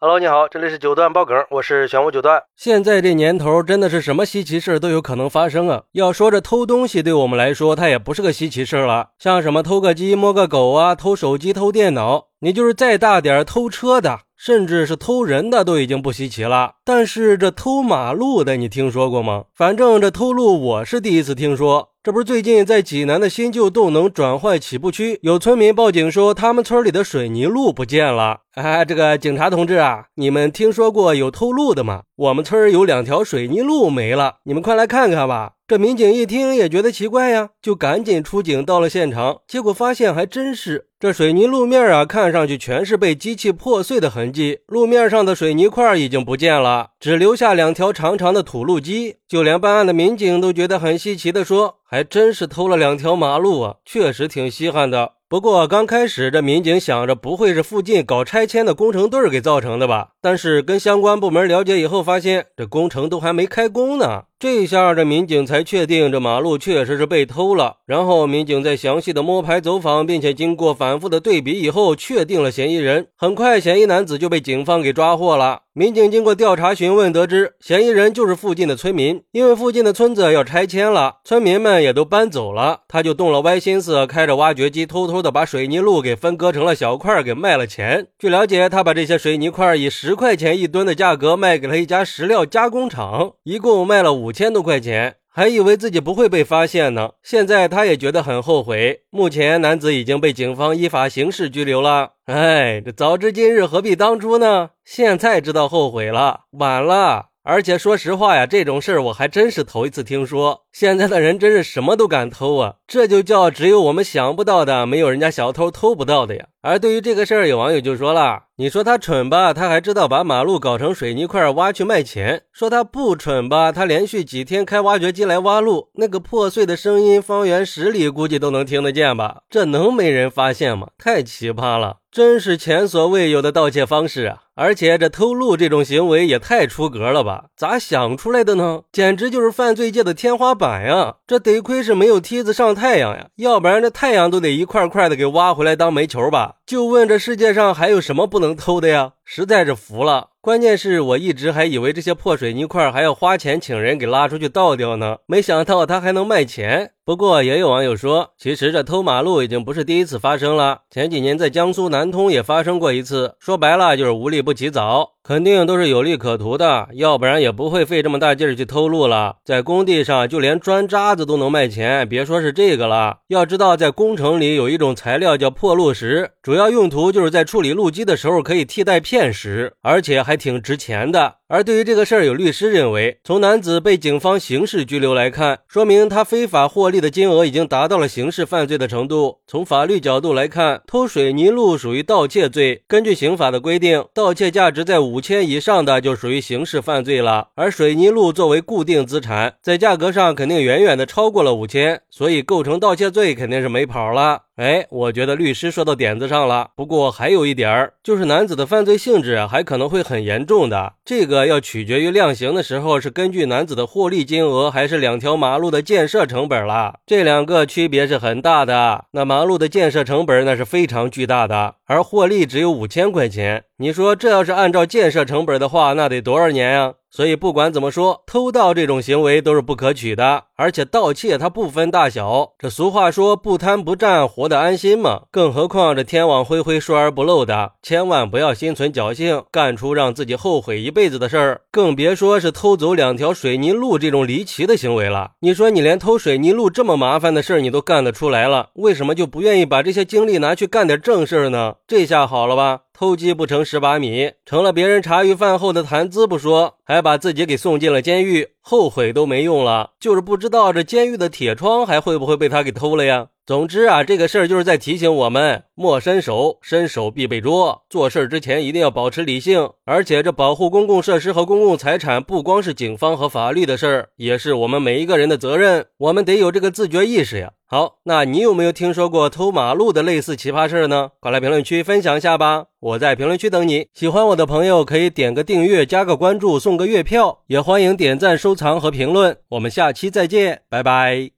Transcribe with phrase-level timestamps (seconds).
[0.00, 2.40] Hello，你好，这里是九段爆梗，我是玄武九段。
[2.54, 5.82] 现在这年头，真的是什么稀奇事都有可能发生啊！
[5.90, 9.08] 要说这偷东西，对我们来说，它也不是个稀奇事了。
[9.18, 16.74] 像什么偷个鸡、摸个狗啊，偷手机、偷电脑，你就是再大点偷车的，甚至是偷人的，都已经不稀奇了。
[16.84, 19.46] 但是这偷马路的，你听说过吗？
[19.52, 21.88] 反正这偷路，我是第一次听说。
[22.04, 28.38] 这不是最近在济南的新旧动能转换起步区，有村民报警说他们村里的水泥路不见了。
[28.54, 32.02] 哎，这个警察同志啊，你们听说过有偷路的吗？
[32.16, 35.54] 我们村有两条水泥路没了，你们快来看看吧。
[35.68, 49.16] 这民警一听也觉得奇怪呀，就赶紧出警到了现场，结果发现还真是这水泥路面啊，看上去全是被机器破碎的痕迹，路面上的水泥块已经不见了，只留下两条长长的土路基。
[49.28, 60.12] 就连办案的民警都觉得很稀奇的说：“还真是偷了两条马路啊，确实挺稀罕的。”不过刚开始，这民警想着不会是附近搞拆迁的工程队给造成的吧？
[60.22, 64.22] 但是跟相关部门了解以后，发现这工程都还没开工呢。
[64.40, 67.78] 这下这民警才确定这马路确实是被偷了。
[67.86, 73.08] 然后民警在详细的摸排走访，并且经过反复的对比以后，确定了嫌疑人。
[73.16, 75.62] 很快，嫌疑男子就被警方给抓获了。
[75.72, 79.22] 民警经过调查询问，得知嫌疑人就是附近的村民。
[79.32, 88.06] 因为附近的村子要拆迁了，村民们也都搬走了，他就动了歪心思，开着挖掘机偷偷的把水泥路给分割成了小块，给卖了钱。
[88.18, 97.12] 据了解，他把这些水泥块以十块钱一吨的价格卖给了一家石料加工厂，一共卖了五五千多块钱，还以为自己不会被发现呢。
[97.22, 99.00] 现在他也觉得很后悔。
[99.08, 102.10] 目前，男子已经被警方依法刑事拘留了。
[102.26, 104.68] 哎，这早知今日何必当初呢？
[104.84, 107.28] 现在知道后悔了，晚了。
[107.48, 110.66] 而且说实话呀，这种事儿我还真是头一次听说。
[110.70, 112.74] 现在的人真是什么都敢偷啊！
[112.86, 116.44] 这就叫只有我们想不到的，没有人家小偷偷不到的呀。
[116.60, 129.38] 而对于这个事儿，有网友就说了：“你说他蠢吧，他还知道把马路搞成水泥块挖去卖钱；说他不蠢吧，他连续几天开挖掘机来挖路，那个破碎的声音，方圆十里估计都能听得见吧？
[129.48, 130.88] 这能没人发现吗？
[130.98, 131.96] 太奇葩了！
[132.18, 134.38] 真是前所未有的盗窃方式啊！
[134.56, 137.44] 而且这偷路这种行为也太出格了吧？
[137.56, 138.80] 咋想出来的呢？
[138.90, 141.14] 简直就是犯罪界的天花板呀！
[141.28, 146.56] 这得亏是没有梯子上太阳呀，要不然这太阳都得一块块的给挖回来当煤球吧？
[146.66, 149.12] 就问这世界上还有什么不能偷的呀？
[149.24, 150.30] 实在是服了。
[150.40, 156.92] 关键是我一直还以为这些破水泥块还要花钱请人给拉出去倒掉呢，没想到它还能卖钱。
[157.08, 163.34] 不过也有网友说，其实这偷马路已经不是第一次发生了，前几年在江苏南通也发生过一次。
[163.40, 169.36] 说白了就是无利不起早，肯定都是有利可图的，要不然也不会费这么大劲儿去偷路了。
[169.42, 173.20] 在工地上，就连砖渣子都能卖钱，别说是这个了。
[173.28, 181.36] 要知道，在工程里有一种材料叫破路石，主要用途就是在处理路基的时候可以替代片石，而且还挺值钱的。
[181.50, 189.38] 而对于这个事儿，有律师认为，从男子被警方刑事拘留来看，说明他非法获利的金额已经达到了刑事犯罪的程度。
[189.46, 192.82] 从法律角度来看，偷水泥路属于盗窃罪。
[192.86, 197.48] 根据刑法的规定，盗窃价值在五千以上的就属于刑事犯罪了。
[197.54, 204.47] 而水泥路作为固定资产，在价格上肯定远远的超过了五千，所以构成盗窃罪肯定是没跑了。
[204.58, 206.70] 哎，我觉得律师说到点子上了。
[206.74, 210.94] 不过还有一点儿，就是男子的犯罪性质还可能会很严重的。
[211.04, 216.98] 这个要取决于量刑的时候是根据男子的获利金额，还是两条马路的建设成本了。
[217.06, 219.04] 这两个区别是很大的。
[219.12, 223.62] 那马路的建设成本那是非常巨大的，而获利只有五千块钱。
[223.76, 226.94] 你说这要是按照建设成本的话，那得多少年呀？
[227.10, 230.44] 所以不管怎么说，偷盗这种行为都是不可取的。
[230.56, 235.22] 而且盗窃它不分大小，这俗话说不贪不占，活得安心嘛。
[235.30, 241.60] 更何况这天网恢恢，疏而不漏的，千万不要心存侥幸，干出让自己后悔一辈子的事儿。
[241.70, 245.30] 更别说是偷走两条水泥路这种离奇的行为了。
[245.40, 251.76] 你说你连偷水泥路这么麻烦的事儿你都干得出来了，为什么就不愿意把这些精力拿去干点正事儿呢？
[251.86, 252.80] 这下好了吧？
[252.98, 263.28] 偷鸡不成蚀把米，成了别人茶余饭后的谈资不说，还把自己给送进了监狱，后悔都没用了，就是不知道这监狱的铁窗还会不会被他给偷了呀？
[263.48, 267.82] 总之啊，这个事儿就是在提醒我们，莫伸手，伸手必被捉。
[267.88, 275.86] 做事儿之前一定要保持理性，而且这保护公共设施和公共财产，不光是警方和法律的事儿，也是我们每一个人的责任。
[275.96, 277.52] 我们得有这个自觉意识呀。
[277.64, 281.12] 好，那你有没有听说过偷马路的类似奇葩事儿呢？
[281.18, 283.86] 快来评论区分享一下吧，我在评论区等你。
[283.94, 289.38] 喜欢我的朋友可以点个订阅，加个关注，送个月票，也欢迎点赞、收藏和评论。
[289.48, 291.30] 我们下期再见，拜拜。